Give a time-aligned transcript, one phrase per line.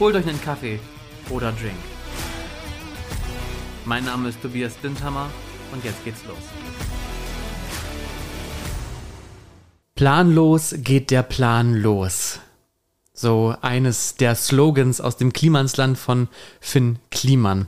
[0.00, 0.78] Holt euch einen Kaffee
[1.28, 1.74] oder Drink.
[3.84, 5.28] Mein Name ist Tobias Dinthammer
[5.72, 6.36] und jetzt geht's los.
[9.96, 12.38] Planlos geht der Plan los.
[13.12, 16.28] So eines der Slogans aus dem Klimansland von
[16.60, 17.66] Finn Kliman.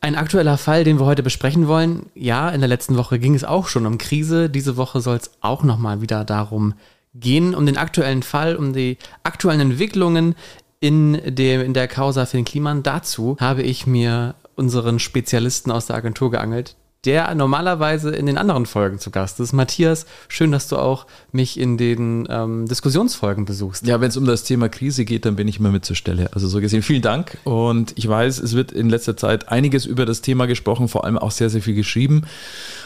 [0.00, 2.06] Ein aktueller Fall, den wir heute besprechen wollen.
[2.14, 4.48] Ja, in der letzten Woche ging es auch schon um Krise.
[4.48, 6.72] Diese Woche soll es auch nochmal wieder darum
[7.14, 10.36] gehen, um den aktuellen Fall, um die aktuellen Entwicklungen
[10.80, 12.82] in, dem, in der Causa Finn Kliman.
[12.82, 18.66] Dazu habe ich mir unseren Spezialisten aus der Agentur geangelt, der normalerweise in den anderen
[18.66, 19.54] Folgen zu Gast ist.
[19.54, 23.86] Matthias, schön, dass du auch mich in den ähm, Diskussionsfolgen besuchst.
[23.86, 26.28] Ja, wenn es um das Thema Krise geht, dann bin ich immer mit zur Stelle.
[26.34, 27.38] Also so gesehen, vielen Dank.
[27.44, 31.16] Und ich weiß, es wird in letzter Zeit einiges über das Thema gesprochen, vor allem
[31.16, 32.22] auch sehr, sehr viel geschrieben.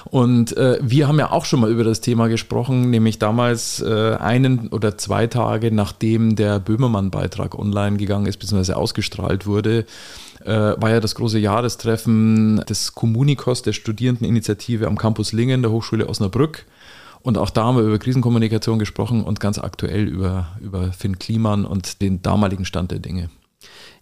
[0.04, 4.14] Und äh, wir haben ja auch schon mal über das Thema gesprochen, nämlich damals äh,
[4.14, 9.86] einen oder zwei Tage nachdem der Böhmermann-Beitrag online gegangen ist, beziehungsweise ausgestrahlt wurde
[10.50, 16.66] war ja das große Jahrestreffen des Kommunikos, der Studierendeninitiative am Campus Lingen der Hochschule Osnabrück.
[17.22, 21.64] Und auch da haben wir über Krisenkommunikation gesprochen und ganz aktuell über, über Finn Kliman
[21.64, 23.30] und den damaligen Stand der Dinge.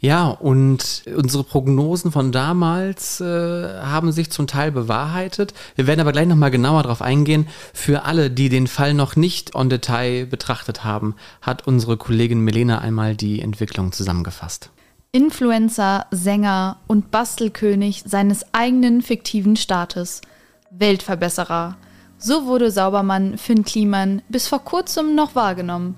[0.00, 5.54] Ja, und unsere Prognosen von damals äh, haben sich zum Teil bewahrheitet.
[5.77, 7.46] Wir werden aber gleich nochmal genauer darauf eingehen.
[7.72, 12.80] Für alle, die den Fall noch nicht en Detail betrachtet haben, hat unsere Kollegin Melena
[12.80, 14.70] einmal die Entwicklung zusammengefasst.
[15.14, 20.23] Influencer, Sänger und Bastelkönig seines eigenen fiktiven Staates.
[20.70, 21.77] Weltverbesserer.
[22.17, 25.96] So wurde Saubermann Finn Kliman bis vor kurzem noch wahrgenommen.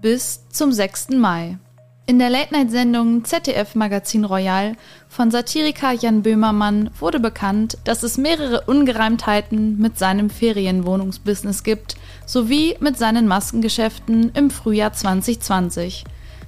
[0.00, 1.10] Bis zum 6.
[1.10, 1.58] Mai.
[2.06, 4.74] In der Late-Night-Sendung ZDF Magazin Royal
[5.06, 12.74] von Satiriker Jan Böhmermann wurde bekannt, dass es mehrere Ungereimtheiten mit seinem Ferienwohnungsbusiness gibt, sowie
[12.80, 16.04] mit seinen Maskengeschäften im Frühjahr 2020.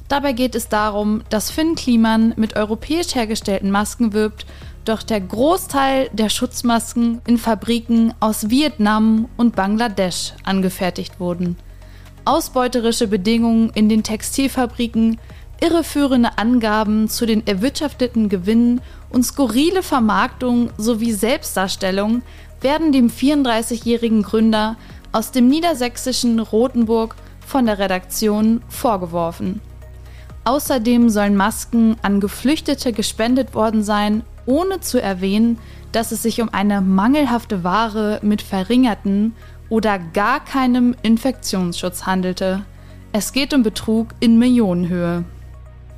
[0.09, 4.47] Dabei geht es darum, dass Finn Kliman mit europäisch hergestellten Masken wirbt,
[4.87, 11.57] doch der Großteil der Schutzmasken in Fabriken aus Vietnam und Bangladesch angefertigt wurden.
[12.25, 15.19] Ausbeuterische Bedingungen in den Textilfabriken,
[15.61, 18.81] irreführende Angaben zu den erwirtschafteten Gewinnen
[19.11, 22.23] und skurrile Vermarktung sowie Selbstdarstellung
[22.63, 24.77] werden dem 34-jährigen Gründer
[25.13, 27.15] aus dem niedersächsischen Rothenburg
[27.47, 29.61] von der Redaktion vorgeworfen.
[30.45, 35.59] Außerdem sollen Masken an Geflüchtete gespendet worden sein, ohne zu erwähnen,
[35.93, 39.35] dass es sich um eine mangelhafte Ware mit verringerten
[39.69, 42.65] oder gar keinem Infektionsschutz handelte.
[43.13, 45.25] Es geht um Betrug in Millionenhöhe.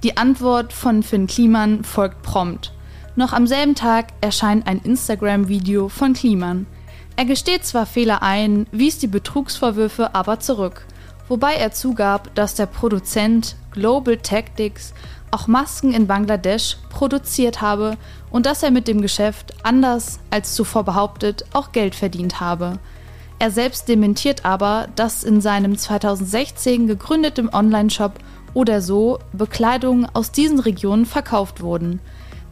[0.02, 2.72] Die Antwort von Finn Kliman folgt prompt.
[3.16, 6.66] Noch am selben Tag erscheint ein Instagram-Video von Kliman.
[7.16, 10.86] Er gesteht zwar Fehler ein, wies die Betrugsvorwürfe aber zurück
[11.30, 14.92] wobei er zugab, dass der Produzent Global Tactics
[15.30, 17.96] auch Masken in Bangladesch produziert habe
[18.30, 22.78] und dass er mit dem Geschäft, anders als zuvor behauptet, auch Geld verdient habe.
[23.38, 28.14] Er selbst dementiert aber, dass in seinem 2016 gegründeten Online-Shop
[28.52, 32.00] oder so Bekleidungen aus diesen Regionen verkauft wurden.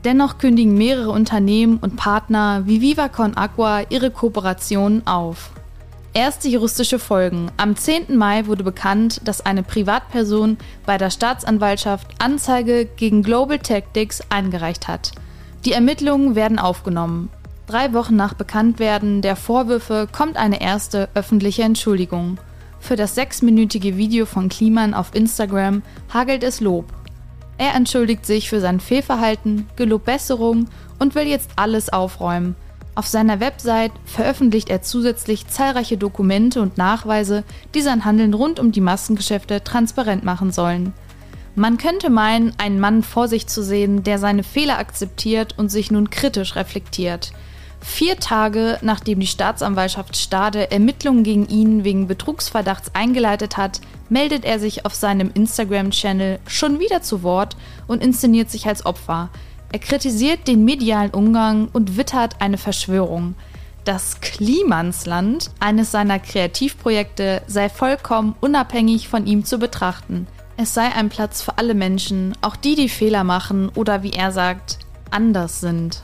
[0.05, 5.51] Dennoch kündigen mehrere Unternehmen und Partner wie Vivacon Aqua ihre Kooperationen auf.
[6.19, 7.49] Erste juristische Folgen.
[7.59, 8.17] Am 10.
[8.17, 15.13] Mai wurde bekannt, dass eine Privatperson bei der Staatsanwaltschaft Anzeige gegen Global Tactics eingereicht hat.
[15.65, 17.31] Die Ermittlungen werden aufgenommen.
[17.69, 22.39] Drei Wochen nach Bekanntwerden der Vorwürfe kommt eine erste öffentliche Entschuldigung.
[22.81, 26.87] Für das sechsminütige Video von Kliman auf Instagram hagelt es Lob.
[27.59, 32.57] Er entschuldigt sich für sein Fehlverhalten, gelobt Besserung und will jetzt alles aufräumen–
[32.99, 38.73] auf seiner Website veröffentlicht er zusätzlich zahlreiche Dokumente und Nachweise, die sein Handeln rund um
[38.73, 40.93] die Maskengeschäfte transparent machen sollen.
[41.55, 45.93] Man könnte meinen, einen Mann vor sich zu sehen, der seine Fehler akzeptiert und sich
[45.93, 47.31] nun kritisch reflektiert.
[47.81, 54.59] Vier Tage nachdem die Staatsanwaltschaft Stade Ermittlungen gegen ihn wegen Betrugsverdachts eingeleitet hat, meldet er
[54.59, 57.57] sich auf seinem Instagram-Channel schon wieder zu Wort
[57.87, 59.31] und inszeniert sich als Opfer.
[59.71, 63.35] Er kritisiert den medialen Umgang und wittert eine Verschwörung.
[63.85, 70.27] Das Klimansland, eines seiner Kreativprojekte, sei vollkommen unabhängig von ihm zu betrachten.
[70.57, 74.33] Es sei ein Platz für alle Menschen, auch die, die Fehler machen oder wie er
[74.33, 74.79] sagt,
[75.11, 76.03] anders sind.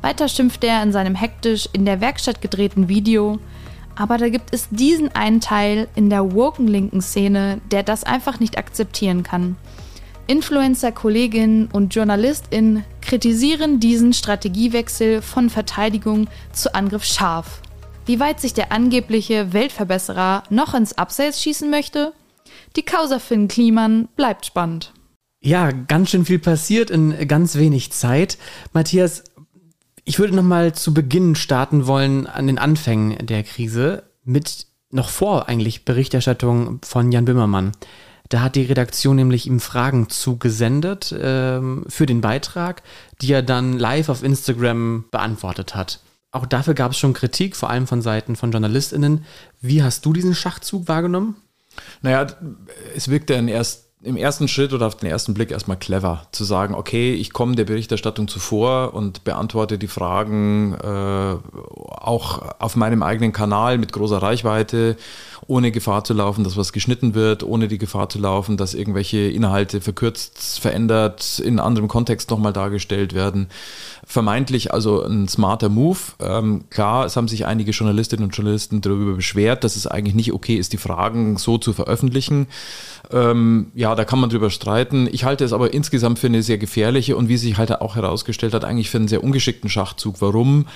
[0.00, 3.38] Weiter schimpft er in seinem hektisch in der Werkstatt gedrehten Video,
[3.96, 8.40] aber da gibt es diesen einen Teil in der woken linken Szene, der das einfach
[8.40, 9.56] nicht akzeptieren kann.
[10.28, 17.62] Influencer, Kolleginnen und JournalistInnen kritisieren diesen Strategiewechsel von Verteidigung zu Angriff scharf.
[18.04, 22.12] Wie weit sich der angebliche Weltverbesserer noch ins Abseits schießen möchte?
[22.76, 24.92] Die Causa Finn Kliman bleibt spannend.
[25.40, 28.36] Ja, ganz schön viel passiert in ganz wenig Zeit.
[28.74, 29.24] Matthias,
[30.04, 35.48] ich würde nochmal zu Beginn starten wollen an den Anfängen der Krise mit noch vor
[35.48, 37.72] eigentlich Berichterstattung von Jan Böhmermann.
[38.28, 42.82] Da hat die Redaktion nämlich ihm Fragen zugesendet ähm, für den Beitrag,
[43.20, 46.00] die er dann live auf Instagram beantwortet hat.
[46.30, 49.24] Auch dafür gab es schon Kritik, vor allem von Seiten von JournalistInnen.
[49.60, 51.36] Wie hast du diesen Schachzug wahrgenommen?
[52.02, 52.26] Naja,
[52.94, 56.44] es wirkte dann erst im ersten Schritt oder auf den ersten Blick erstmal clever, zu
[56.44, 61.34] sagen, okay, ich komme der Berichterstattung zuvor und beantworte die Fragen äh,
[61.90, 64.96] auch auf meinem eigenen Kanal mit großer Reichweite,
[65.48, 69.18] ohne Gefahr zu laufen, dass was geschnitten wird, ohne die Gefahr zu laufen, dass irgendwelche
[69.18, 73.48] Inhalte verkürzt, verändert, in anderem Kontext nochmal dargestellt werden.
[74.04, 75.98] Vermeintlich also ein smarter Move.
[76.20, 80.32] Ähm, klar, es haben sich einige Journalistinnen und Journalisten darüber beschwert, dass es eigentlich nicht
[80.32, 82.46] okay ist, die Fragen so zu veröffentlichen.
[83.10, 85.08] Ähm, ja, da kann man drüber streiten.
[85.10, 88.54] Ich halte es aber insgesamt für eine sehr gefährliche und wie sich halt auch herausgestellt
[88.54, 90.20] hat, eigentlich für einen sehr ungeschickten Schachzug.
[90.20, 90.66] Warum?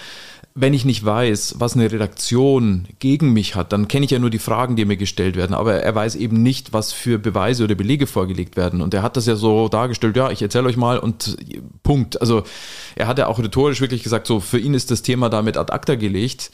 [0.54, 4.28] Wenn ich nicht weiß, was eine Redaktion gegen mich hat, dann kenne ich ja nur
[4.28, 7.74] die Fragen, die mir gestellt werden, aber er weiß eben nicht, was für Beweise oder
[7.74, 8.82] Belege vorgelegt werden.
[8.82, 11.38] Und er hat das ja so dargestellt, ja, ich erzähle euch mal und
[11.82, 12.20] Punkt.
[12.20, 12.42] Also
[12.96, 15.72] er hat ja auch rhetorisch wirklich gesagt, so für ihn ist das Thema damit ad
[15.72, 16.50] acta gelegt.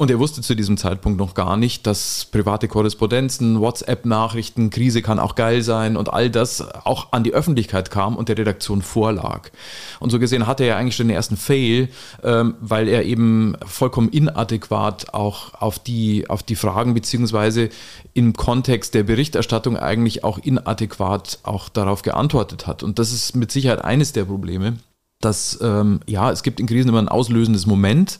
[0.00, 5.18] Und er wusste zu diesem Zeitpunkt noch gar nicht, dass private Korrespondenzen, WhatsApp-Nachrichten, Krise kann
[5.18, 9.50] auch geil sein und all das auch an die Öffentlichkeit kam und der Redaktion vorlag.
[9.98, 11.90] Und so gesehen hatte er eigentlich schon den ersten Fail,
[12.22, 17.68] ähm, weil er eben vollkommen inadäquat auch auf die, auf die Fragen beziehungsweise
[18.14, 22.82] im Kontext der Berichterstattung eigentlich auch inadäquat auch darauf geantwortet hat.
[22.82, 24.78] Und das ist mit Sicherheit eines der Probleme,
[25.20, 28.18] dass ähm, ja, es gibt in Krisen immer ein auslösendes Moment,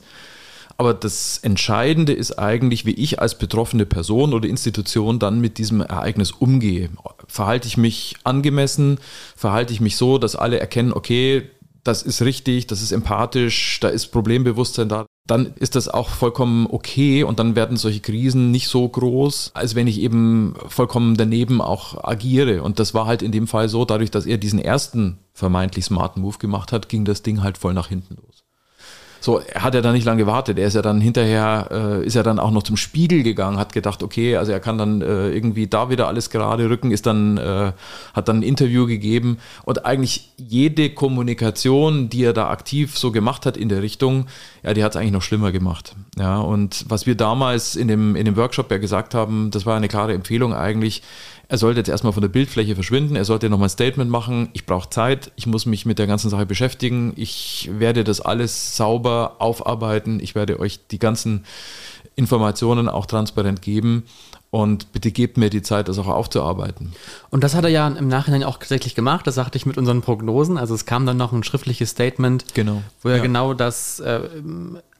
[0.81, 5.81] aber das Entscheidende ist eigentlich, wie ich als betroffene Person oder Institution dann mit diesem
[5.81, 6.89] Ereignis umgehe.
[7.27, 8.97] Verhalte ich mich angemessen?
[9.35, 11.43] Verhalte ich mich so, dass alle erkennen, okay,
[11.83, 16.65] das ist richtig, das ist empathisch, da ist Problembewusstsein da, dann ist das auch vollkommen
[16.65, 21.61] okay und dann werden solche Krisen nicht so groß, als wenn ich eben vollkommen daneben
[21.61, 22.63] auch agiere.
[22.63, 26.23] Und das war halt in dem Fall so, dadurch, dass er diesen ersten vermeintlich smarten
[26.23, 28.43] Move gemacht hat, ging das Ding halt voll nach hinten los.
[29.23, 30.57] So, er hat ja dann nicht lange gewartet.
[30.57, 33.71] Er ist ja dann hinterher, äh, ist ja dann auch noch zum Spiegel gegangen, hat
[33.71, 37.37] gedacht, okay, also er kann dann äh, irgendwie da wieder alles gerade rücken, ist dann,
[37.37, 37.71] äh,
[38.15, 43.45] hat dann ein Interview gegeben und eigentlich jede Kommunikation, die er da aktiv so gemacht
[43.45, 44.25] hat in der Richtung,
[44.63, 45.95] ja, die hat es eigentlich noch schlimmer gemacht.
[46.17, 49.77] Ja, und was wir damals in dem, in dem Workshop ja gesagt haben, das war
[49.77, 51.03] eine klare Empfehlung eigentlich,
[51.51, 54.65] er sollte jetzt erstmal von der Bildfläche verschwinden, er sollte nochmal ein Statement machen, ich
[54.65, 59.35] brauche Zeit, ich muss mich mit der ganzen Sache beschäftigen, ich werde das alles sauber
[59.39, 61.43] aufarbeiten, ich werde euch die ganzen
[62.15, 64.03] Informationen auch transparent geben
[64.49, 66.93] und bitte gebt mir die Zeit, das auch aufzuarbeiten.
[67.31, 70.01] Und das hat er ja im Nachhinein auch tatsächlich gemacht, das sagte ich mit unseren
[70.01, 70.57] Prognosen.
[70.57, 72.81] Also es kam dann noch ein schriftliches Statement, genau.
[73.01, 73.23] wo er ja.
[73.23, 74.21] genau das äh,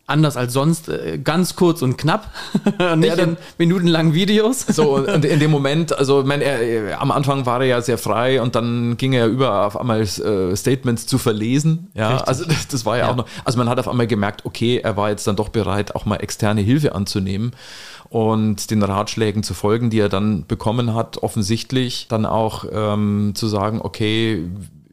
[0.08, 2.30] anders als sonst, äh, ganz kurz und knapp,
[2.98, 4.66] nicht ja, dann, in minutenlangen Videos.
[4.68, 8.42] So, und in dem Moment, also mein, er, am Anfang war er ja sehr frei
[8.42, 11.88] und dann ging er über auf einmal äh, Statements zu verlesen.
[11.94, 12.28] Ja, Richtig.
[12.28, 14.80] also das, das war ja, ja, auch noch, also man hat auf einmal gemerkt, okay,
[14.84, 17.54] er war jetzt dann doch bereit, auch mal externe Hilfe anzunehmen
[18.10, 23.48] und den Ratschlägen zu folgen, die er dann bekommen hat, offensichtlich dann auch ähm, zu
[23.48, 24.50] sagen, okay,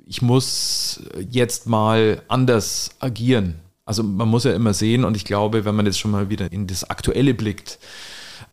[0.07, 3.57] ich muss jetzt mal anders agieren.
[3.89, 6.53] Also man muss ja immer sehen und ich glaube, wenn man jetzt schon mal wieder
[6.53, 7.79] in das Aktuelle blickt,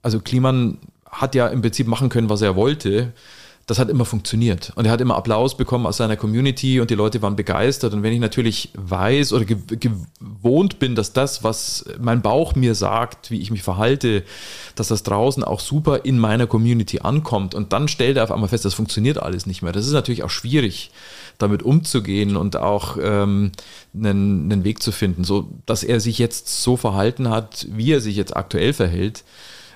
[0.02, 0.78] also Kliman
[1.12, 3.12] hat ja im Prinzip machen können, was er wollte.
[3.68, 4.72] Das hat immer funktioniert.
[4.76, 7.94] Und er hat immer Applaus bekommen aus seiner Community und die Leute waren begeistert.
[7.94, 13.30] Und wenn ich natürlich weiß oder gewohnt bin, dass das, was mein Bauch mir sagt,
[13.30, 14.24] wie ich mich verhalte,
[14.76, 18.48] dass das draußen auch super in meiner Community ankommt und dann stellt er auf einmal
[18.48, 19.74] fest, das funktioniert alles nicht mehr.
[19.74, 20.92] Das ist natürlich auch schwierig
[21.38, 23.52] damit umzugehen und auch ähm,
[23.94, 25.24] einen, einen Weg zu finden.
[25.24, 29.24] So, dass er sich jetzt so verhalten hat, wie er sich jetzt aktuell verhält.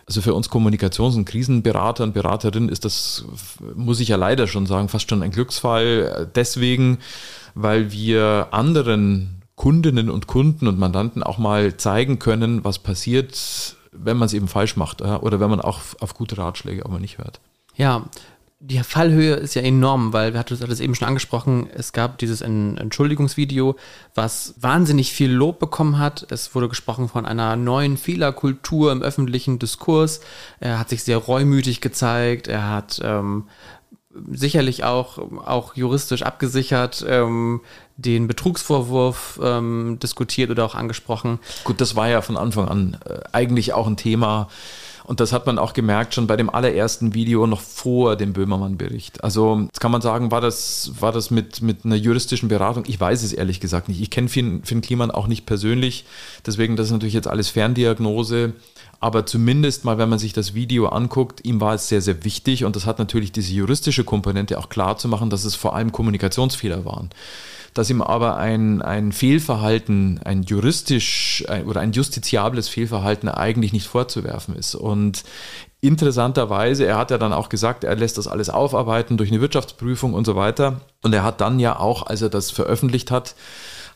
[0.05, 3.25] Also für uns Kommunikations- und Krisenberater und Beraterinnen ist das,
[3.75, 6.29] muss ich ja leider schon sagen, fast schon ein Glücksfall.
[6.33, 6.97] Deswegen,
[7.53, 14.17] weil wir anderen Kundinnen und Kunden und Mandanten auch mal zeigen können, was passiert, wenn
[14.17, 17.39] man es eben falsch macht oder wenn man auch auf gute Ratschläge aber nicht hört.
[17.75, 18.05] Ja,
[18.61, 22.41] die Fallhöhe ist ja enorm, weil wir hatten das eben schon angesprochen, es gab dieses
[22.41, 23.77] Entschuldigungsvideo,
[24.15, 26.27] was wahnsinnig viel Lob bekommen hat.
[26.29, 30.19] Es wurde gesprochen von einer neuen Fehlerkultur im öffentlichen Diskurs.
[30.59, 32.49] Er hat sich sehr reumütig gezeigt.
[32.49, 33.45] Er hat ähm,
[34.29, 37.61] sicherlich auch, auch juristisch abgesichert ähm,
[37.95, 41.39] den Betrugsvorwurf ähm, diskutiert oder auch angesprochen.
[41.63, 44.49] Gut, das war ja von Anfang an äh, eigentlich auch ein Thema
[45.09, 49.23] und das hat man auch gemerkt schon bei dem allerersten Video noch vor dem Böhmermann-Bericht.
[49.23, 52.83] Also jetzt kann man sagen, war das, war das mit, mit einer juristischen Beratung?
[52.85, 54.01] Ich weiß es ehrlich gesagt nicht.
[54.01, 56.05] Ich kenne Finn, Finn Kliman auch nicht persönlich.
[56.45, 58.53] Deswegen, das ist natürlich jetzt alles Ferndiagnose.
[58.99, 62.63] Aber zumindest mal, wenn man sich das Video anguckt, ihm war es sehr, sehr wichtig
[62.63, 65.91] und das hat natürlich diese juristische Komponente auch klar zu machen, dass es vor allem
[65.91, 67.09] Kommunikationsfehler waren
[67.73, 73.87] dass ihm aber ein, ein Fehlverhalten, ein juristisch ein, oder ein justiziables Fehlverhalten eigentlich nicht
[73.87, 74.75] vorzuwerfen ist.
[74.75, 75.23] Und
[75.81, 80.13] interessanterweise, er hat ja dann auch gesagt, er lässt das alles aufarbeiten durch eine Wirtschaftsprüfung
[80.13, 80.81] und so weiter.
[81.03, 83.35] Und er hat dann ja auch, als er das veröffentlicht hat,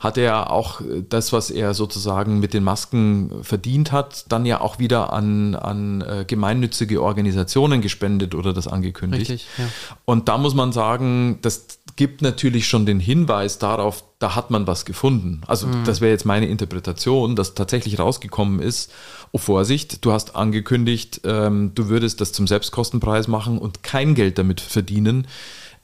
[0.04, 4.78] hat er auch das, was er sozusagen mit den Masken verdient hat, dann ja auch
[4.78, 9.32] wieder an, an äh, gemeinnützige Organisationen gespendet oder das angekündigt.
[9.32, 9.66] Richtig, ja.
[10.04, 14.68] Und da muss man sagen, das gibt natürlich schon den Hinweis darauf, da hat man
[14.68, 15.42] was gefunden.
[15.48, 15.86] Also mhm.
[15.86, 18.92] das wäre jetzt meine Interpretation, dass tatsächlich rausgekommen ist,
[19.32, 24.38] oh Vorsicht, du hast angekündigt, ähm, du würdest das zum Selbstkostenpreis machen und kein Geld
[24.38, 25.28] damit verdienen.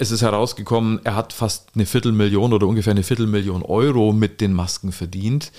[0.01, 4.53] Es ist herausgekommen, er hat fast eine Viertelmillion oder ungefähr eine Viertelmillion Euro mit den
[4.53, 5.51] Masken verdient.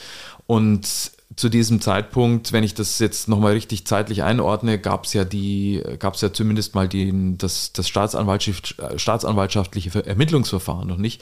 [0.47, 0.89] Und
[1.37, 5.83] zu diesem Zeitpunkt, wenn ich das jetzt nochmal richtig zeitlich einordne, gab es ja die,
[5.99, 11.21] gab es ja zumindest mal die, das, das Staatsanwaltschaft, staatsanwaltschaftliche Ermittlungsverfahren noch nicht.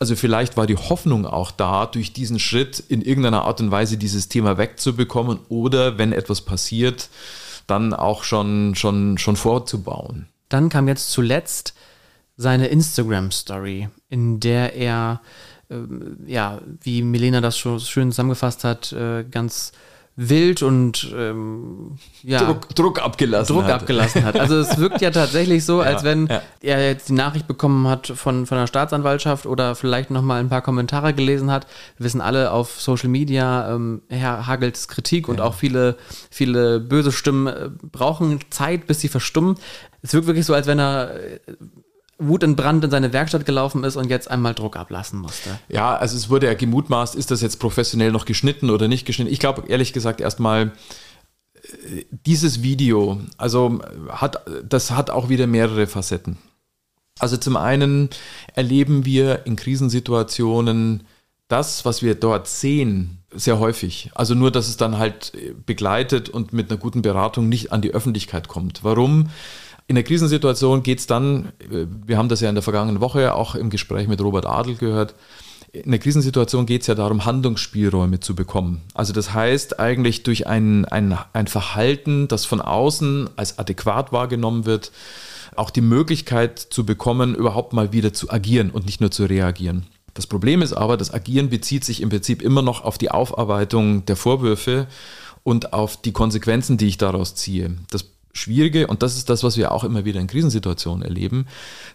[0.00, 3.98] Also vielleicht war die Hoffnung auch da, durch diesen Schritt in irgendeiner Art und Weise
[3.98, 7.08] dieses Thema wegzubekommen oder wenn etwas passiert,
[7.68, 10.26] dann auch schon, schon, schon vorzubauen.
[10.48, 11.74] Dann kam jetzt zuletzt
[12.38, 15.20] seine Instagram-Story, in der er
[15.70, 19.72] ähm, ja, wie Milena das schon schön zusammengefasst hat, äh, ganz
[20.20, 23.82] wild und ähm, ja, Druck, Druck, abgelassen Druck hat.
[23.82, 24.36] abgelassen hat.
[24.36, 26.42] Also es wirkt ja tatsächlich so, als wenn ja.
[26.60, 30.62] er jetzt die Nachricht bekommen hat von, von der Staatsanwaltschaft oder vielleicht nochmal ein paar
[30.62, 31.68] Kommentare gelesen hat.
[31.98, 35.34] Wir wissen alle, auf Social Media ähm, hagelt Kritik ja.
[35.34, 35.96] und auch viele,
[36.30, 39.54] viele böse Stimmen äh, brauchen Zeit, bis sie verstummen.
[40.02, 41.14] Es wirkt wirklich so, als wenn er
[42.18, 45.58] Wut in Brand in seine Werkstatt gelaufen ist und jetzt einmal Druck ablassen musste.
[45.68, 49.32] Ja, also es wurde ja gemutmaßt, ist das jetzt professionell noch geschnitten oder nicht geschnitten.
[49.32, 50.72] Ich glaube ehrlich gesagt erstmal,
[51.62, 56.38] äh, dieses Video, also hat, das hat auch wieder mehrere Facetten.
[57.20, 58.10] Also zum einen
[58.54, 61.04] erleben wir in Krisensituationen
[61.48, 64.10] das, was wir dort sehen, sehr häufig.
[64.14, 65.32] Also nur, dass es dann halt
[65.66, 68.84] begleitet und mit einer guten Beratung nicht an die Öffentlichkeit kommt.
[68.84, 69.30] Warum?
[69.88, 71.52] In der Krisensituation geht es dann,
[72.06, 75.14] wir haben das ja in der vergangenen Woche auch im Gespräch mit Robert Adel gehört,
[75.72, 78.82] in der Krisensituation geht es ja darum, Handlungsspielräume zu bekommen.
[78.94, 84.66] Also das heißt eigentlich durch ein, ein, ein Verhalten, das von außen als adäquat wahrgenommen
[84.66, 84.92] wird,
[85.56, 89.86] auch die Möglichkeit zu bekommen, überhaupt mal wieder zu agieren und nicht nur zu reagieren.
[90.14, 94.04] Das Problem ist aber, das Agieren bezieht sich im Prinzip immer noch auf die Aufarbeitung
[94.04, 94.86] der Vorwürfe
[95.44, 97.76] und auf die Konsequenzen, die ich daraus ziehe.
[97.90, 101.46] Das Schwierige, und das ist das, was wir auch immer wieder in Krisensituationen erleben,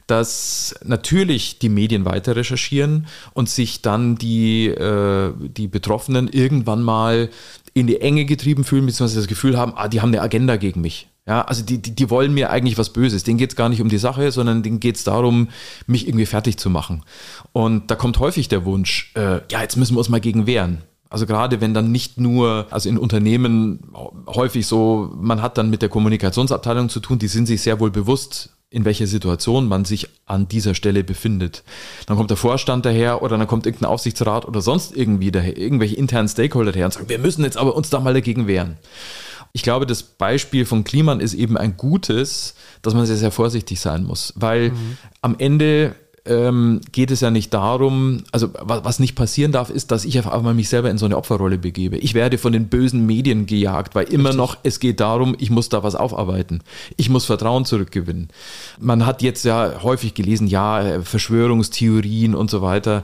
[0.07, 7.29] dass natürlich die Medien weiter recherchieren und sich dann die, äh, die Betroffenen irgendwann mal
[7.73, 10.81] in die Enge getrieben fühlen, beziehungsweise das Gefühl haben, ah, die haben eine Agenda gegen
[10.81, 11.07] mich.
[11.25, 13.23] Ja, also die, die, die wollen mir eigentlich was Böses.
[13.23, 15.47] Denen geht es gar nicht um die Sache, sondern denen geht es darum,
[15.87, 17.03] mich irgendwie fertig zu machen.
[17.53, 20.83] Und da kommt häufig der Wunsch, äh, ja, jetzt müssen wir uns mal gegen wehren.
[21.13, 23.81] Also gerade wenn dann nicht nur, also in Unternehmen
[24.25, 27.91] häufig so, man hat dann mit der Kommunikationsabteilung zu tun, die sind sich sehr wohl
[27.91, 31.63] bewusst, in welcher Situation man sich an dieser Stelle befindet.
[32.07, 35.97] Dann kommt der Vorstand daher oder dann kommt irgendein Aufsichtsrat oder sonst irgendwie daher, irgendwelche
[35.97, 38.79] internen Stakeholder daher und sagen, wir müssen jetzt aber uns da mal dagegen wehren.
[39.51, 43.79] Ich glaube, das Beispiel von Kliman ist eben ein gutes, dass man sehr, sehr vorsichtig
[43.79, 44.97] sein muss, weil mhm.
[45.21, 45.93] am Ende
[46.25, 50.17] ähm, geht es ja nicht darum, also was, was, nicht passieren darf, ist, dass ich
[50.19, 51.97] auf einmal mich selber in so eine Opferrolle begebe.
[51.97, 54.37] Ich werde von den bösen Medien gejagt, weil immer Richtig.
[54.37, 56.61] noch es geht darum, ich muss da was aufarbeiten.
[56.95, 58.29] Ich muss Vertrauen zurückgewinnen.
[58.79, 63.03] Man hat jetzt ja häufig gelesen, ja, Verschwörungstheorien und so weiter.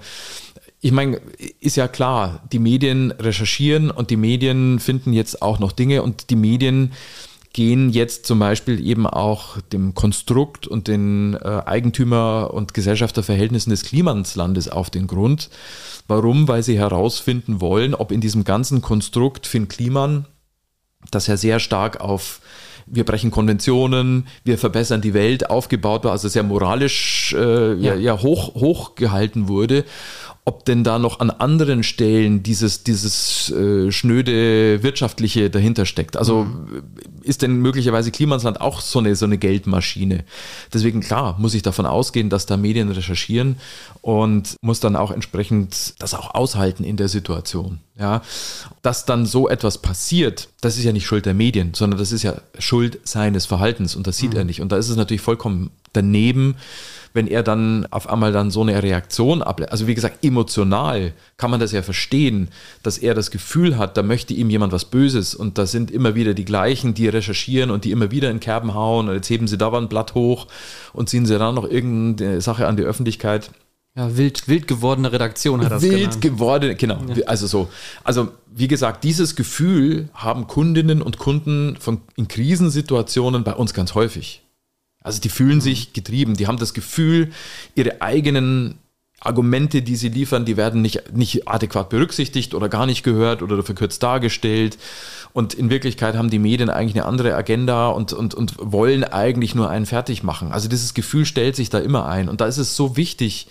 [0.79, 1.19] Ich meine,
[1.59, 6.29] ist ja klar, die Medien recherchieren und die Medien finden jetzt auch noch Dinge und
[6.29, 6.93] die Medien
[7.53, 13.83] gehen jetzt zum Beispiel eben auch dem Konstrukt und den äh, Eigentümer- und Gesellschafterverhältnissen des
[13.83, 15.49] Klimaslandes auf den Grund.
[16.07, 16.47] Warum?
[16.47, 20.25] Weil sie herausfinden wollen, ob in diesem ganzen Konstrukt Finn Kliman
[21.11, 22.41] dass er sehr stark auf
[22.91, 27.93] wir brechen Konventionen, wir verbessern die Welt aufgebaut war, also sehr moralisch äh, ja.
[27.93, 29.85] ja, hoch, hoch gehalten wurde
[30.49, 36.17] ob denn da noch an anderen Stellen dieses, dieses äh, schnöde wirtschaftliche dahinter steckt.
[36.17, 36.81] Also mhm.
[37.21, 40.23] ist denn möglicherweise Klimasland auch so eine, so eine Geldmaschine?
[40.73, 43.57] Deswegen klar, muss ich davon ausgehen, dass da Medien recherchieren
[44.01, 47.77] und muss dann auch entsprechend das auch aushalten in der Situation.
[47.99, 48.23] Ja,
[48.81, 52.23] dass dann so etwas passiert, das ist ja nicht Schuld der Medien, sondern das ist
[52.23, 54.37] ja Schuld seines Verhaltens und das sieht mhm.
[54.37, 54.61] er nicht.
[54.61, 56.55] Und da ist es natürlich vollkommen daneben,
[57.13, 59.71] wenn er dann auf einmal dann so eine Reaktion ablässt.
[59.71, 62.49] Also wie gesagt, emotional kann man das ja verstehen,
[62.83, 66.15] dass er das Gefühl hat, da möchte ihm jemand was Böses und da sind immer
[66.15, 69.47] wieder die gleichen, die recherchieren und die immer wieder in Kerben hauen und jetzt heben
[69.47, 70.47] sie da ein Blatt hoch
[70.93, 73.51] und ziehen sie dann noch irgendeine Sache an die Öffentlichkeit.
[73.95, 76.21] Ja, wild, wild gewordene Redaktion hat das Wild genannt.
[76.21, 76.99] gewordene, genau.
[77.15, 77.25] Ja.
[77.25, 77.69] Also so.
[78.03, 83.95] Also wie gesagt, dieses Gefühl haben Kundinnen und Kunden von, in Krisensituationen bei uns ganz
[83.95, 84.43] häufig.
[85.01, 87.31] Also die fühlen sich getrieben, die haben das Gefühl,
[87.75, 88.79] ihre eigenen
[89.21, 93.61] Argumente, die sie liefern, die werden nicht, nicht adäquat berücksichtigt oder gar nicht gehört oder
[93.63, 94.77] verkürzt dargestellt.
[95.33, 99.55] Und in Wirklichkeit haben die Medien eigentlich eine andere Agenda und, und, und wollen eigentlich
[99.55, 100.51] nur einen fertig machen.
[100.51, 102.29] Also dieses Gefühl stellt sich da immer ein.
[102.29, 103.47] Und da ist es so wichtig,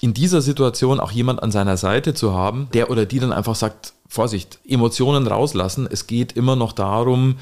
[0.00, 3.54] in dieser Situation auch jemand an seiner Seite zu haben, der oder die dann einfach
[3.54, 5.88] sagt, Vorsicht, Emotionen rauslassen.
[5.90, 7.36] Es geht immer noch darum,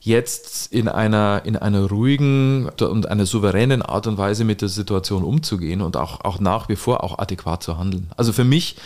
[0.00, 5.24] jetzt in einer, in einer ruhigen und einer souveränen Art und Weise mit der Situation
[5.24, 8.10] umzugehen und auch, auch nach wie vor auch adäquat zu handeln.
[8.16, 8.76] Also für mich,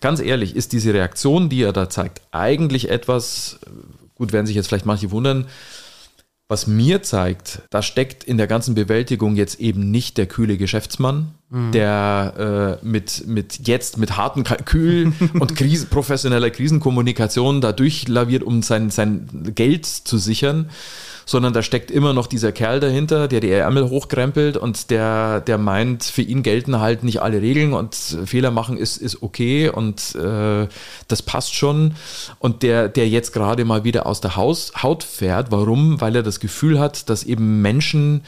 [0.00, 3.60] ganz ehrlich, ist diese Reaktion, die er da zeigt, eigentlich etwas,
[4.16, 5.46] gut, werden sich jetzt vielleicht manche wundern,
[6.48, 11.34] was mir zeigt, da steckt in der ganzen Bewältigung jetzt eben nicht der kühle Geschäftsmann,
[11.50, 11.72] mhm.
[11.72, 18.62] der äh, mit, mit jetzt mit harten Kalkül und Krise, professioneller Krisenkommunikation da durchlaviert, um
[18.62, 20.70] sein, sein Geld zu sichern,
[21.28, 25.58] sondern da steckt immer noch dieser Kerl dahinter, der die Ärmel hochkrempelt und der, der
[25.58, 30.14] meint, für ihn gelten halt nicht alle Regeln und Fehler machen ist, ist okay und
[30.14, 30.68] äh,
[31.08, 31.96] das passt schon.
[32.38, 35.50] Und der, der jetzt gerade mal wieder aus der Haus, Haut fährt.
[35.50, 36.00] Warum?
[36.00, 38.22] Weil er das Gefühl hat, dass eben Menschen,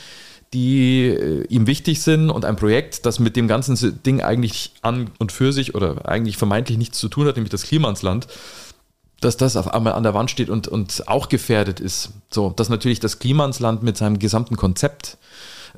[0.53, 5.11] die äh, ihm wichtig sind und ein Projekt, das mit dem ganzen Ding eigentlich an
[5.21, 8.27] und für sich oder eigentlich vermeintlich nichts zu tun hat, nämlich das Klima ins Land,
[9.21, 12.11] dass das auf einmal an der Wand steht und, und auch gefährdet ist.
[12.31, 15.19] So, dass natürlich das Klimansland mit seinem gesamten Konzept,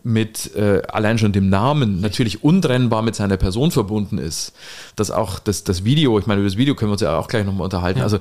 [0.02, 4.52] mit äh, allein schon dem Namen natürlich untrennbar mit seiner Person verbunden ist.
[4.96, 7.28] Dass auch das, das Video, ich meine, über das Video können wir uns ja auch
[7.28, 7.98] gleich nochmal unterhalten.
[7.98, 8.04] Ja.
[8.04, 8.18] Also,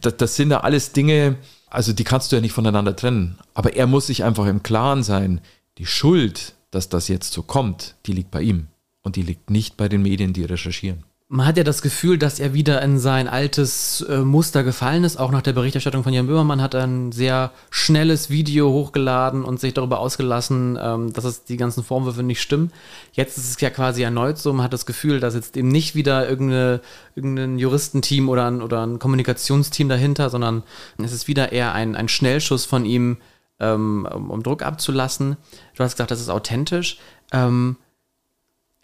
[0.00, 1.36] das, das sind ja alles Dinge,
[1.68, 3.38] also die kannst du ja nicht voneinander trennen.
[3.54, 5.40] Aber er muss sich einfach im Klaren sein,
[5.78, 8.68] die Schuld, dass das jetzt so kommt, die liegt bei ihm.
[9.02, 12.38] Und die liegt nicht bei den Medien, die recherchieren man hat ja das Gefühl, dass
[12.38, 15.16] er wieder in sein altes äh, Muster gefallen ist.
[15.16, 19.58] Auch nach der Berichterstattung von Jan Böhmermann hat er ein sehr schnelles Video hochgeladen und
[19.58, 22.70] sich darüber ausgelassen, ähm, dass es die ganzen Vorwürfe nicht stimmen.
[23.14, 24.52] Jetzt ist es ja quasi erneut so.
[24.52, 26.80] Man hat das Gefühl, dass jetzt eben nicht wieder irgendeine,
[27.16, 30.62] irgendein Juristenteam oder ein, oder ein Kommunikationsteam dahinter, sondern
[30.98, 33.16] es ist wieder eher ein, ein Schnellschuss von ihm,
[33.58, 35.36] ähm, um, Druck abzulassen.
[35.74, 36.98] Du hast gesagt, das ist authentisch.
[37.32, 37.76] Ähm,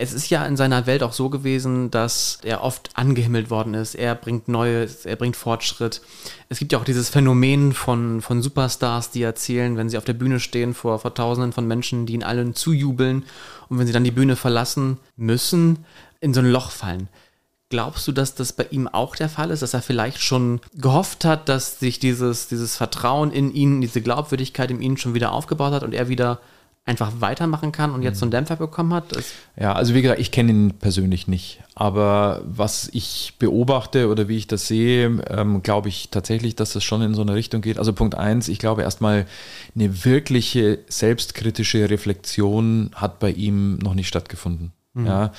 [0.01, 3.95] es ist ja in seiner Welt auch so gewesen, dass er oft angehimmelt worden ist.
[3.95, 6.01] Er bringt Neues, er bringt Fortschritt.
[6.49, 10.15] Es gibt ja auch dieses Phänomen von, von Superstars, die erzählen, wenn sie auf der
[10.15, 13.27] Bühne stehen vor, vor Tausenden von Menschen, die ihnen allen zujubeln
[13.69, 15.85] und wenn sie dann die Bühne verlassen müssen,
[16.21, 17.11] in so ein Loch fallen.
[17.69, 21.27] Glaubst du, dass das bei ihm auch der Fall ist, dass er vielleicht schon gehofft
[21.27, 25.75] hat, dass sich dieses, dieses Vertrauen in ihn, diese Glaubwürdigkeit in ihn schon wieder aufgebaut
[25.75, 26.41] hat und er wieder
[26.90, 29.16] einfach weitermachen kann und jetzt so einen Dämpfer bekommen hat?
[29.59, 31.61] ja, also wie gesagt, ich kenne ihn persönlich nicht.
[31.74, 36.85] Aber was ich beobachte oder wie ich das sehe, ähm, glaube ich tatsächlich, dass das
[36.85, 37.79] schon in so eine Richtung geht.
[37.79, 39.26] Also Punkt eins, ich glaube erstmal,
[39.74, 44.72] eine wirkliche selbstkritische Reflexion hat bei ihm noch nicht stattgefunden.
[44.94, 45.07] Mhm.
[45.07, 45.33] Ja.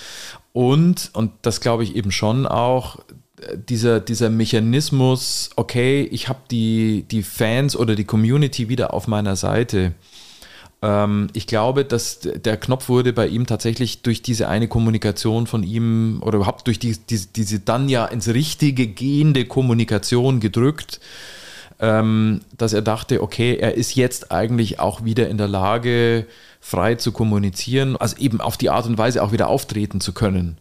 [0.53, 2.99] Und, und das glaube ich eben schon auch,
[3.55, 9.35] dieser, dieser Mechanismus, okay, ich habe die, die Fans oder die Community wieder auf meiner
[9.35, 9.93] Seite
[11.33, 16.23] ich glaube, dass der Knopf wurde bei ihm tatsächlich durch diese eine Kommunikation von ihm
[16.23, 20.99] oder überhaupt durch die, die, diese dann ja ins Richtige gehende Kommunikation gedrückt,
[21.79, 26.25] ähm, dass er dachte, okay, er ist jetzt eigentlich auch wieder in der Lage,
[26.59, 30.57] frei zu kommunizieren, also eben auf die Art und Weise auch wieder auftreten zu können.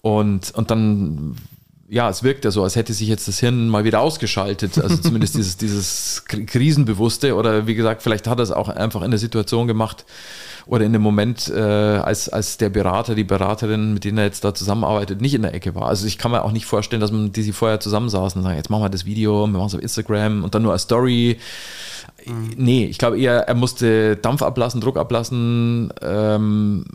[0.00, 1.36] Und, und dann
[1.94, 4.78] ja, es wirkt ja so, als hätte sich jetzt das Hirn mal wieder ausgeschaltet.
[4.82, 9.12] Also zumindest dieses, dieses Krisenbewusste oder wie gesagt, vielleicht hat er es auch einfach in
[9.12, 10.04] der Situation gemacht
[10.66, 14.44] oder in dem Moment, äh, als, als der Berater, die Beraterin, mit denen er jetzt
[14.44, 15.86] da zusammenarbeitet, nicht in der Ecke war.
[15.86, 18.56] Also ich kann mir auch nicht vorstellen, dass man die sie vorher zusammensaßen und sagen,
[18.56, 21.38] jetzt machen wir das Video, wir machen es auf Instagram und dann nur als Story.
[22.26, 22.54] Mhm.
[22.56, 26.86] Nee, ich glaube eher, er musste Dampf ablassen, Druck ablassen, ähm,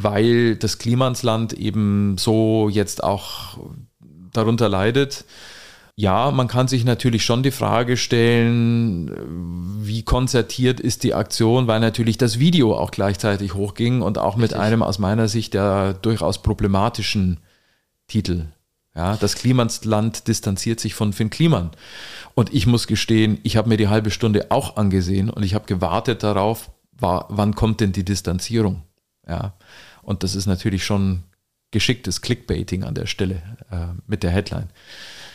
[0.00, 3.58] weil das Klimansland eben so jetzt auch
[4.32, 5.24] darunter leidet.
[5.94, 9.12] Ja, man kann sich natürlich schon die Frage stellen,
[9.84, 14.54] wie konzertiert ist die Aktion, weil natürlich das Video auch gleichzeitig hochging und auch mit
[14.54, 17.40] einem aus meiner Sicht der durchaus problematischen
[18.08, 18.46] Titel.
[18.94, 21.70] Ja, das Klimansland distanziert sich von Finn Kliman.
[22.34, 25.66] Und ich muss gestehen, ich habe mir die halbe Stunde auch angesehen und ich habe
[25.66, 28.82] gewartet darauf, war, wann kommt denn die Distanzierung?
[29.26, 29.54] Ja,
[30.02, 31.22] und das ist natürlich schon
[31.72, 34.68] geschicktes Clickbaiting an der Stelle äh, mit der Headline.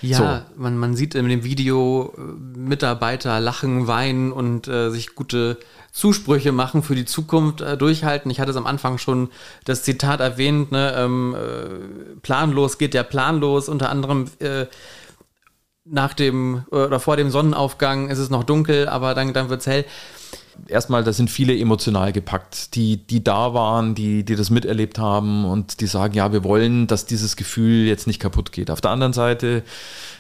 [0.02, 0.18] Ja,
[0.56, 0.62] so.
[0.62, 2.22] man, man sieht in dem Video äh,
[2.58, 5.58] Mitarbeiter lachen, weinen und äh, sich gute
[5.92, 8.30] Zusprüche machen für die Zukunft, äh, durchhalten.
[8.30, 9.30] Ich hatte es am Anfang schon
[9.66, 14.68] das Zitat erwähnt, ne, ähm, äh, planlos geht ja planlos, unter anderem äh,
[15.90, 19.68] nach dem oder vor dem Sonnenaufgang ist es noch dunkel, aber dann, dann wird es
[19.68, 19.86] hell
[20.68, 25.46] erstmal, da sind viele emotional gepackt, die, die da waren, die, die das miterlebt haben
[25.46, 28.72] und die sagen, ja, wir wollen, dass dieses Gefühl jetzt nicht kaputt geht.
[28.72, 29.64] Auf der anderen Seite,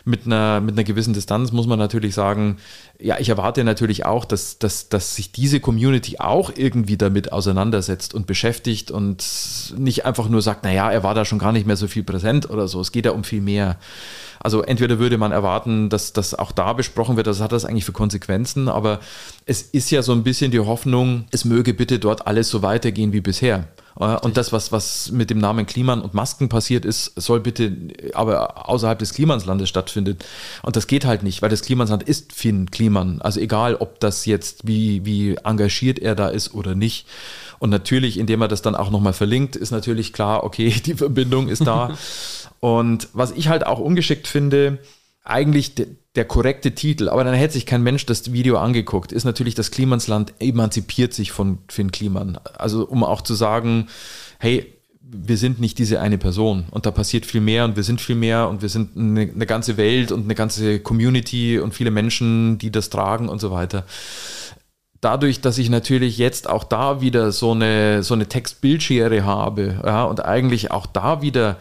[0.07, 2.57] mit einer, mit einer gewissen Distanz muss man natürlich sagen,
[2.99, 8.13] ja, ich erwarte natürlich auch, dass, dass, dass sich diese Community auch irgendwie damit auseinandersetzt
[8.15, 9.23] und beschäftigt und
[9.77, 12.49] nicht einfach nur sagt, naja, er war da schon gar nicht mehr so viel präsent
[12.49, 12.81] oder so.
[12.81, 13.77] Es geht ja um viel mehr.
[14.39, 17.85] Also entweder würde man erwarten, dass das auch da besprochen wird, was hat das eigentlich
[17.85, 18.99] für Konsequenzen, aber
[19.45, 23.13] es ist ja so ein bisschen die Hoffnung, es möge bitte dort alles so weitergehen
[23.13, 23.67] wie bisher.
[23.97, 27.75] Und das, was, was mit dem Namen Kliman und Masken passiert ist, soll bitte
[28.13, 30.17] aber außerhalb des Klimanslandes stattfinden.
[30.61, 33.21] Und das geht halt nicht, weil das Klimansland ist Finn Kliman.
[33.21, 37.07] Also egal, ob das jetzt, wie, wie engagiert er da ist oder nicht.
[37.57, 41.47] Und natürlich, indem er das dann auch nochmal verlinkt, ist natürlich klar, okay, die Verbindung
[41.47, 41.97] ist da.
[42.59, 44.77] und was ich halt auch ungeschickt finde,
[45.29, 49.25] eigentlich der, der korrekte Titel, aber dann hätte sich kein Mensch das Video angeguckt, ist
[49.25, 52.39] natürlich, das Klimansland emanzipiert sich von Finn Kliman.
[52.57, 53.87] Also um auch zu sagen,
[54.39, 54.73] hey,
[55.09, 56.65] wir sind nicht diese eine Person.
[56.71, 59.45] Und da passiert viel mehr und wir sind viel mehr und wir sind eine, eine
[59.45, 63.85] ganze Welt und eine ganze Community und viele Menschen, die das tragen und so weiter.
[64.99, 70.03] Dadurch, dass ich natürlich jetzt auch da wieder so eine, so eine Textbildschere habe ja,
[70.03, 71.57] und eigentlich auch da wieder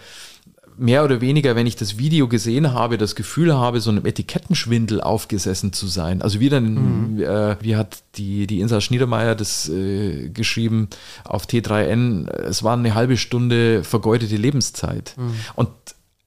[0.78, 5.00] mehr oder weniger, wenn ich das Video gesehen habe, das Gefühl habe, so einem Etikettenschwindel
[5.00, 6.22] aufgesessen zu sein.
[6.22, 7.22] Also wie dann, mhm.
[7.22, 10.88] äh, wie hat die, die Insa Schniedermeier das äh, geschrieben
[11.24, 15.14] auf T3N, es war eine halbe Stunde vergeudete Lebenszeit.
[15.16, 15.34] Mhm.
[15.54, 15.68] Und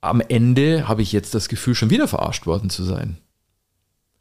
[0.01, 3.17] am Ende habe ich jetzt das Gefühl, schon wieder verarscht worden zu sein.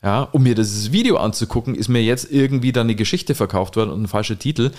[0.02, 3.90] Ja, um mir dieses Video anzugucken, ist mir jetzt irgendwie dann eine Geschichte verkauft worden
[3.90, 4.70] und ein falscher Titel.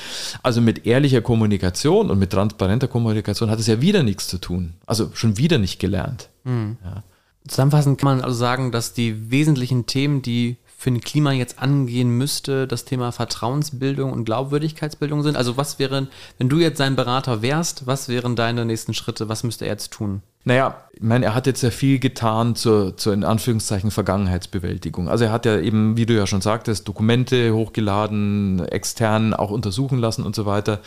[0.44, 4.76] Also mit ehrlicher Kommunikation und mit transparenter Kommunikation hat es ja wieder nichts zu tun.
[4.86, 6.30] Also schon wieder nicht gelernt.
[6.46, 6.78] Mhm.
[6.84, 7.04] Ja.
[7.48, 12.10] Zusammenfassend kann man also sagen, dass die wesentlichen Themen, die für ein Klima jetzt angehen
[12.10, 15.36] müsste, das Thema Vertrauensbildung und Glaubwürdigkeitsbildung sind?
[15.36, 19.28] Also was wären, wenn du jetzt sein Berater wärst, was wären deine nächsten Schritte?
[19.28, 20.22] Was müsste er jetzt tun?
[20.46, 25.10] Naja, ich meine, er hat jetzt sehr viel getan zur, zur in Anführungszeichen Vergangenheitsbewältigung.
[25.10, 30.00] Also er hat ja eben, wie du ja schon sagtest, Dokumente hochgeladen, extern auch untersuchen
[30.00, 30.80] lassen und so weiter.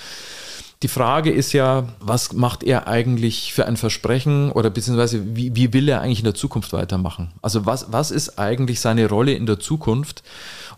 [0.83, 5.73] Die Frage ist ja, was macht er eigentlich für ein Versprechen oder beziehungsweise wie, wie
[5.73, 7.31] will er eigentlich in der Zukunft weitermachen?
[7.41, 10.25] Also was, was ist eigentlich seine Rolle in der Zukunft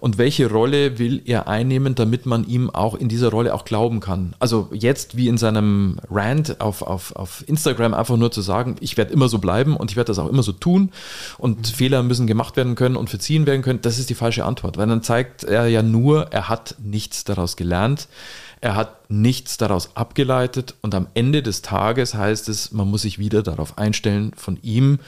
[0.01, 4.01] und welche Rolle will er einnehmen, damit man ihm auch in dieser Rolle auch glauben
[4.01, 4.35] kann?
[4.41, 8.99] Also jetzt wie in seinem Rant auf, auf, auf Instagram einfach nur zu sagen, ich
[8.99, 10.91] werde immer so bleiben und ich werde das auch immer so tun
[11.39, 11.65] und mhm.
[11.65, 14.87] Fehler müssen gemacht werden können und verziehen werden können, das ist die falsche Antwort, weil
[14.87, 18.07] dann zeigt er ja nur, er hat nichts daraus gelernt
[18.65, 23.19] er hat nichts daraus abgeleitet und am Ende des Tages heißt es, man muss sich
[23.19, 25.01] wieder darauf einstellen von ihm,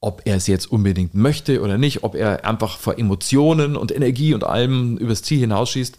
[0.00, 4.32] ob er es jetzt unbedingt möchte oder nicht, ob er einfach vor Emotionen und Energie
[4.32, 5.98] und allem übers Ziel hinausschießt.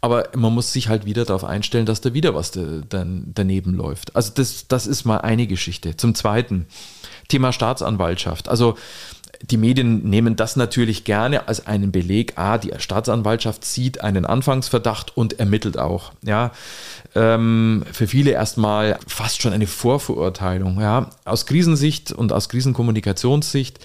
[0.00, 4.16] Aber man muss sich halt wieder darauf einstellen, dass da wieder was daneben läuft.
[4.16, 5.96] Also das, das ist mal eine Geschichte.
[5.96, 6.66] Zum Zweiten,
[7.28, 8.48] Thema Staatsanwaltschaft.
[8.48, 8.76] Also
[9.42, 12.34] die Medien nehmen das natürlich gerne als einen Beleg.
[12.36, 16.12] Ah, die Staatsanwaltschaft sieht einen Anfangsverdacht und ermittelt auch.
[16.22, 16.52] Ja,
[17.14, 20.80] ähm, für viele erstmal fast schon eine Vorverurteilung.
[20.80, 23.80] Ja, aus Krisensicht und aus Krisenkommunikationssicht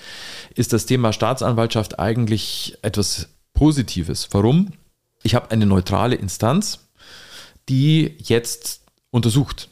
[0.56, 4.30] ist das Thema Staatsanwaltschaft eigentlich etwas Positives.
[4.32, 4.74] Warum?
[5.24, 6.88] Ich habe eine neutrale Instanz,
[7.68, 9.70] die jetzt untersucht.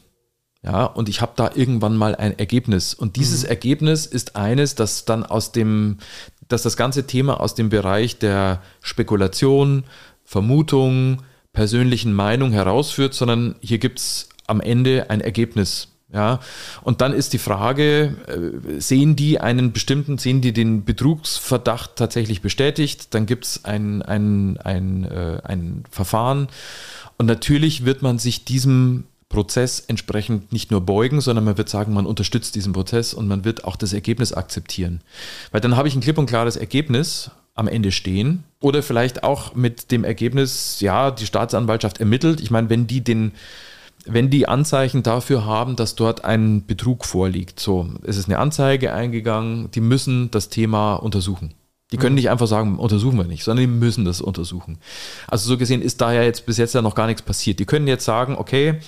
[0.66, 2.92] Ja, und ich habe da irgendwann mal ein Ergebnis.
[2.92, 3.50] Und dieses mhm.
[3.50, 5.98] Ergebnis ist eines, das dann aus dem,
[6.48, 9.84] dass das ganze Thema aus dem Bereich der Spekulation,
[10.24, 15.88] Vermutung, persönlichen Meinung herausführt, sondern hier gibt es am Ende ein Ergebnis.
[16.12, 16.40] Ja,
[16.82, 22.42] und dann ist die Frage, äh, sehen die einen bestimmten, sehen die den Betrugsverdacht tatsächlich
[22.42, 23.12] bestätigt?
[23.12, 26.48] Dann gibt es ein, ein, ein, äh, ein Verfahren.
[27.18, 29.04] Und natürlich wird man sich diesem
[29.36, 33.44] Prozess entsprechend nicht nur beugen, sondern man wird sagen, man unterstützt diesen Prozess und man
[33.44, 35.02] wird auch das Ergebnis akzeptieren.
[35.52, 38.44] Weil dann habe ich ein klipp und klares Ergebnis am Ende stehen.
[38.60, 42.40] Oder vielleicht auch mit dem Ergebnis, ja, die Staatsanwaltschaft ermittelt.
[42.40, 43.32] Ich meine, wenn die den
[44.08, 48.92] wenn die Anzeichen dafür haben, dass dort ein Betrug vorliegt, so, es ist eine Anzeige
[48.92, 51.54] eingegangen, die müssen das Thema untersuchen.
[51.92, 52.16] Die können mhm.
[52.16, 54.78] nicht einfach sagen, untersuchen wir nicht, sondern die müssen das untersuchen.
[55.28, 57.58] Also so gesehen ist da ja jetzt bis jetzt ja noch gar nichts passiert.
[57.60, 58.80] Die können jetzt sagen, okay,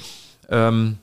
[0.49, 0.99] ähm,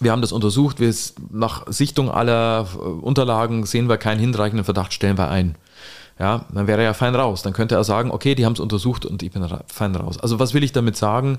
[0.00, 0.94] wir haben das untersucht, wir
[1.30, 5.56] nach Sichtung aller äh, Unterlagen sehen wir keinen hinreichenden Verdacht, stellen wir ein.
[6.18, 7.42] Ja, dann wäre er ja fein raus.
[7.42, 10.18] Dann könnte er sagen, okay, die haben es untersucht und ich bin fein raus.
[10.18, 11.38] Also was will ich damit sagen?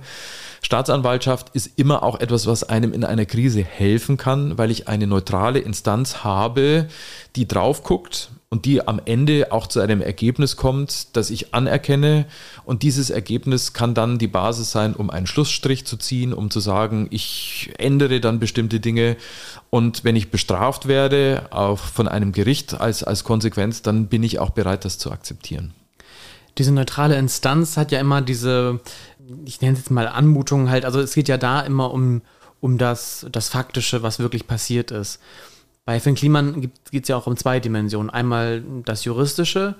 [0.61, 5.07] Staatsanwaltschaft ist immer auch etwas, was einem in einer Krise helfen kann, weil ich eine
[5.07, 6.87] neutrale Instanz habe,
[7.35, 12.27] die drauf guckt und die am Ende auch zu einem Ergebnis kommt, das ich anerkenne.
[12.65, 16.59] Und dieses Ergebnis kann dann die Basis sein, um einen Schlussstrich zu ziehen, um zu
[16.59, 19.17] sagen, ich ändere dann bestimmte Dinge.
[19.71, 24.37] Und wenn ich bestraft werde, auch von einem Gericht als, als Konsequenz, dann bin ich
[24.37, 25.73] auch bereit, das zu akzeptieren.
[26.59, 28.81] Diese neutrale Instanz hat ja immer diese
[29.45, 32.21] ich nenne es jetzt mal Anmutungen halt, also es geht ja da immer um,
[32.61, 35.19] um das, das Faktische, was wirklich passiert ist.
[35.85, 38.09] Bei Finn Kliman geht es ja auch um zwei Dimensionen.
[38.09, 39.75] Einmal das Juristische,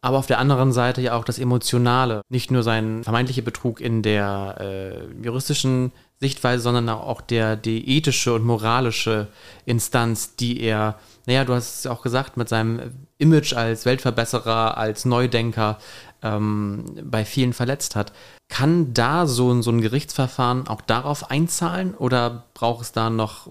[0.00, 2.22] aber auf der anderen Seite ja auch das Emotionale.
[2.28, 8.34] Nicht nur sein vermeintlicher Betrug in der äh, juristischen Sichtweise, sondern auch der, die ethische
[8.34, 9.28] und moralische
[9.66, 15.04] Instanz, die er, naja, du hast es auch gesagt, mit seinem Image als Weltverbesserer, als
[15.04, 15.78] Neudenker
[16.22, 18.12] ähm, bei vielen verletzt hat.
[18.48, 23.48] Kann da so, so ein Gerichtsverfahren auch darauf einzahlen oder braucht es da noch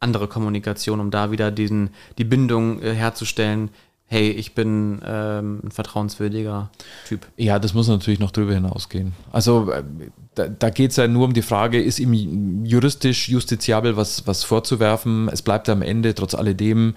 [0.00, 3.70] andere Kommunikation, um da wieder diesen, die Bindung äh, herzustellen?
[4.10, 6.70] Hey, ich bin ähm, ein vertrauenswürdiger
[7.06, 7.26] Typ.
[7.36, 9.12] Ja, das muss natürlich noch drüber hinausgehen.
[9.32, 9.82] Also äh,
[10.34, 14.44] da, da geht es ja nur um die Frage, ist ihm juristisch, justiziabel was, was
[14.44, 15.28] vorzuwerfen?
[15.30, 16.94] Es bleibt am Ende trotz alledem,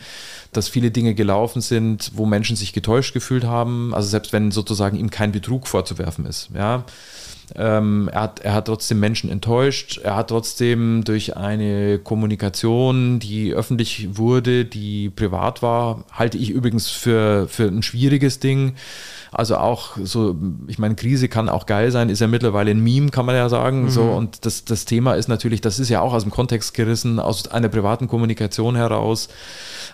[0.54, 3.94] dass viele Dinge gelaufen sind, wo Menschen sich getäuscht gefühlt haben.
[3.94, 6.50] Also selbst wenn sozusagen ihm kein Betrug vorzuwerfen ist.
[6.56, 6.86] Ja,
[7.56, 10.00] ähm, er, hat, er hat trotzdem Menschen enttäuscht.
[10.04, 16.90] Er hat trotzdem durch eine Kommunikation, die öffentlich wurde, die privat war, halte ich übrigens
[16.90, 18.76] für, für ein schwieriges Ding.
[19.34, 20.36] Also auch so,
[20.68, 23.48] ich meine, Krise kann auch geil sein, ist ja mittlerweile ein Meme, kann man ja
[23.48, 23.84] sagen.
[23.84, 23.90] Mhm.
[23.90, 27.18] So, und das, das Thema ist natürlich, das ist ja auch aus dem Kontext gerissen,
[27.18, 29.30] aus einer privaten Kommunikation heraus.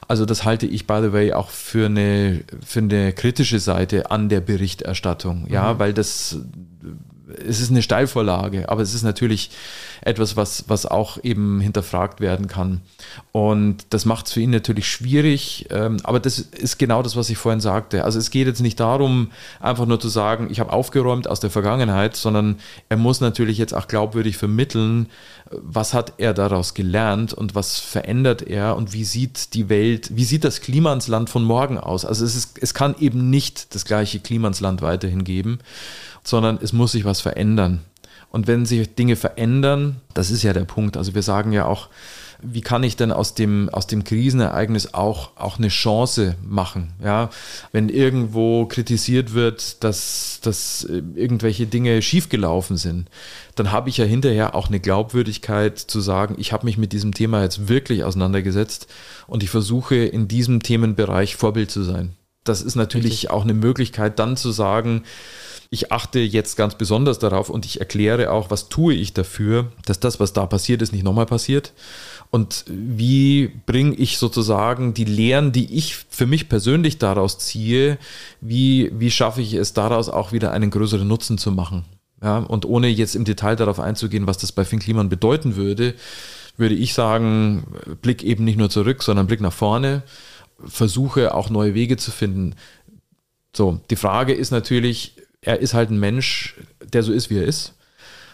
[0.07, 4.27] Also das halte ich, by the way, auch für eine, für eine kritische Seite an
[4.29, 5.45] der Berichterstattung.
[5.49, 5.79] Ja, mhm.
[5.79, 6.39] weil das
[7.45, 9.51] es ist eine Steilvorlage, aber es ist natürlich
[10.01, 12.81] etwas, was, was auch eben hinterfragt werden kann.
[13.31, 17.29] Und das macht es für ihn natürlich schwierig, ähm, aber das ist genau das, was
[17.29, 18.03] ich vorhin sagte.
[18.03, 21.49] Also es geht jetzt nicht darum, einfach nur zu sagen, ich habe aufgeräumt aus der
[21.49, 22.59] Vergangenheit, sondern
[22.89, 25.07] er muss natürlich jetzt auch glaubwürdig vermitteln,
[25.51, 30.25] was hat er daraus gelernt und was verändert er und wie sieht die Welt, wie
[30.25, 32.05] sieht das Klima von morgen aus?
[32.05, 35.59] Also es, ist, es kann eben nicht das gleiche Klima weiterhin geben
[36.27, 37.79] sondern es muss sich was verändern.
[38.29, 40.97] Und wenn sich Dinge verändern, das ist ja der Punkt.
[40.97, 41.87] Also wir sagen ja auch,
[42.41, 46.91] wie kann ich denn aus dem, aus dem Krisenereignis auch, auch eine Chance machen?
[47.01, 47.29] Ja,
[47.71, 53.09] wenn irgendwo kritisiert wird, dass, dass irgendwelche Dinge schiefgelaufen sind,
[53.55, 57.13] dann habe ich ja hinterher auch eine Glaubwürdigkeit zu sagen, ich habe mich mit diesem
[57.13, 58.87] Thema jetzt wirklich auseinandergesetzt
[59.27, 62.11] und ich versuche in diesem Themenbereich Vorbild zu sein.
[62.47, 63.31] Das ist natürlich Richtig.
[63.31, 65.03] auch eine Möglichkeit, dann zu sagen,
[65.69, 69.99] ich achte jetzt ganz besonders darauf und ich erkläre auch, was tue ich dafür, dass
[69.99, 71.73] das, was da passiert ist, nicht nochmal passiert.
[72.29, 77.97] Und wie bringe ich sozusagen die Lehren, die ich für mich persönlich daraus ziehe,
[78.41, 81.85] wie, wie schaffe ich es daraus auch wieder einen größeren Nutzen zu machen?
[82.21, 85.93] Ja, und ohne jetzt im Detail darauf einzugehen, was das bei Finn Kliman bedeuten würde,
[86.57, 87.67] würde ich sagen,
[88.01, 90.01] Blick eben nicht nur zurück, sondern Blick nach vorne,
[90.65, 92.55] versuche auch neue Wege zu finden.
[93.55, 97.45] So, die Frage ist natürlich, er ist halt ein Mensch, der so ist, wie er
[97.45, 97.73] ist.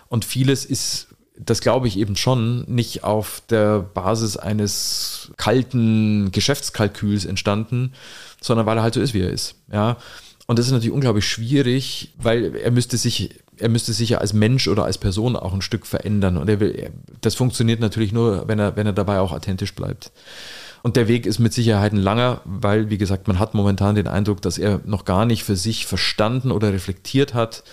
[0.08, 1.08] Und vieles ist,
[1.38, 7.94] das glaube ich eben schon, nicht auf der Basis eines kalten Geschäftskalküls entstanden,
[8.42, 9.56] sondern weil er halt so ist, wie er ist.
[9.72, 9.98] Ja.
[10.46, 14.34] Und das ist natürlich unglaublich schwierig, weil er müsste sich er müsste sich ja als
[14.34, 16.38] Mensch oder als Person auch ein Stück verändern.
[16.38, 20.12] Und er will, das funktioniert natürlich nur, wenn er, wenn er dabei auch authentisch bleibt.
[20.84, 24.08] Und der Weg ist mit Sicherheit ein langer, weil, wie gesagt, man hat momentan den
[24.08, 27.64] Eindruck, dass er noch gar nicht für sich verstanden oder reflektiert hat,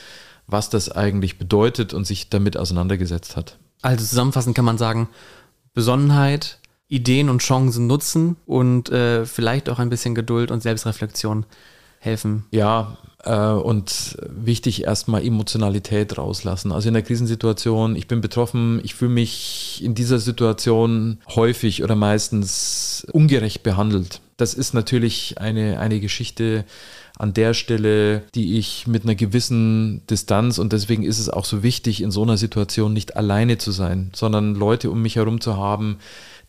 [0.47, 3.59] was das eigentlich bedeutet und sich damit auseinandergesetzt hat.
[3.83, 5.09] Also zusammenfassend kann man sagen,
[5.75, 11.47] Besonnenheit, Ideen und Chancen nutzen und äh, vielleicht auch ein bisschen Geduld und Selbstreflexion
[11.99, 12.45] helfen.
[12.53, 12.97] Ja,
[13.29, 16.73] und wichtig erstmal Emotionalität rauslassen.
[16.73, 21.97] Also in der Krisensituation, ich bin betroffen, ich fühle mich in dieser Situation häufig oder
[21.97, 24.21] meistens ungerecht behandelt.
[24.39, 26.65] Das ist natürlich eine, eine Geschichte
[27.19, 31.63] an der Stelle, die ich mit einer gewissen Distanz und deswegen ist es auch so
[31.63, 35.59] wichtig, in so einer Situation nicht alleine zu sein, sondern Leute um mich herum zu
[35.59, 35.99] haben,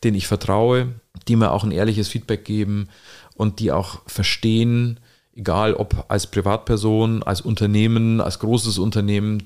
[0.05, 0.87] denen ich vertraue,
[1.27, 2.87] die mir auch ein ehrliches Feedback geben
[3.35, 5.01] und die auch verstehen,
[5.35, 9.43] egal ob als Privatperson, als Unternehmen, als großes Unternehmen,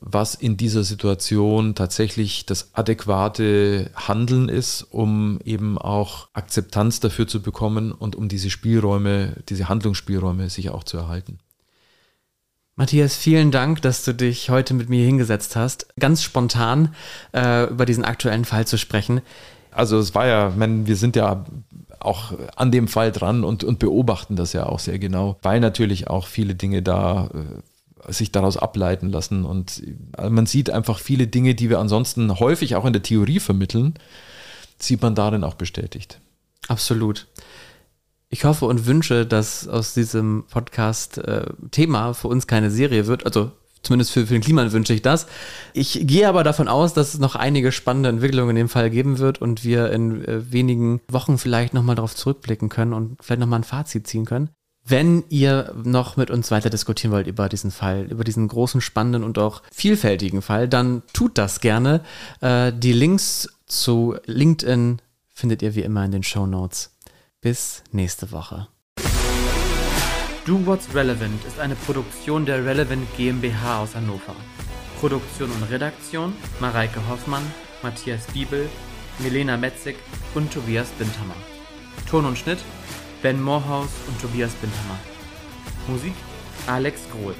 [0.00, 7.40] was in dieser Situation tatsächlich das adäquate Handeln ist, um eben auch Akzeptanz dafür zu
[7.40, 11.38] bekommen und um diese Spielräume, diese Handlungsspielräume sich auch zu erhalten.
[12.78, 16.94] Matthias, vielen Dank, dass du dich heute mit mir hingesetzt hast, ganz spontan
[17.32, 19.22] äh, über diesen aktuellen Fall zu sprechen.
[19.76, 21.44] Also es war ja, man, wir sind ja
[22.00, 26.08] auch an dem Fall dran und, und beobachten das ja auch sehr genau, weil natürlich
[26.08, 27.28] auch viele Dinge da
[28.06, 29.44] äh, sich daraus ableiten lassen.
[29.44, 33.38] Und also man sieht einfach viele Dinge, die wir ansonsten häufig auch in der Theorie
[33.38, 33.94] vermitteln,
[34.78, 36.20] sieht man darin auch bestätigt.
[36.68, 37.26] Absolut.
[38.30, 43.26] Ich hoffe und wünsche, dass aus diesem Podcast äh, Thema für uns keine Serie wird.
[43.26, 43.52] Also
[43.86, 45.28] Zumindest für, für den Kliman wünsche ich das.
[45.72, 49.20] Ich gehe aber davon aus, dass es noch einige spannende Entwicklungen in dem Fall geben
[49.20, 53.60] wird und wir in äh, wenigen Wochen vielleicht nochmal darauf zurückblicken können und vielleicht nochmal
[53.60, 54.50] ein Fazit ziehen können.
[54.84, 59.22] Wenn ihr noch mit uns weiter diskutieren wollt über diesen Fall, über diesen großen, spannenden
[59.22, 62.00] und auch vielfältigen Fall, dann tut das gerne.
[62.40, 66.90] Äh, die Links zu LinkedIn findet ihr wie immer in den Show Notes.
[67.40, 68.66] Bis nächste Woche.
[70.46, 74.36] Do What's Relevant ist eine Produktion der Relevant GmbH aus Hannover.
[75.00, 77.42] Produktion und Redaktion Mareike Hoffmann,
[77.82, 78.68] Matthias Biebel,
[79.18, 79.96] Milena Metzig
[80.36, 81.34] und Tobias Bindhammer.
[82.08, 82.60] Ton und Schnitt
[83.22, 85.00] Ben Moorhaus und Tobias Bindhammer.
[85.88, 86.14] Musik
[86.68, 87.34] Alex Grohl.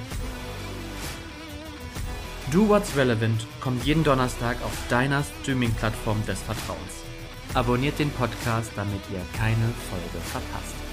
[2.51, 7.05] Do What's Relevant kommt jeden Donnerstag auf deiner Streaming-Plattform des Vertrauens.
[7.55, 10.86] Abonniert den Podcast, damit ihr keine Folge verpasst.